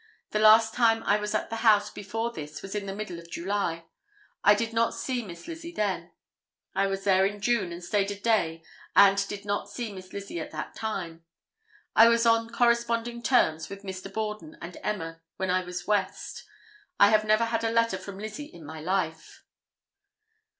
[0.31, 3.29] The last time I was at the house before this was in the middle of
[3.29, 3.85] July.
[4.43, 6.09] I did not see Miss Lizzie then.
[6.73, 8.63] I was there in June and stayed a day
[8.95, 11.23] and did not see Miss Lizzie at that time.
[11.95, 14.11] I was on corresponding terms with Mr.
[14.11, 16.45] Borden and Emma when I was West.
[16.99, 19.43] I never had a letter from Lizzie in my life."